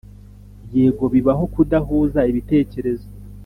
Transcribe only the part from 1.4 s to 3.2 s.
kudahuza ibitekerezo,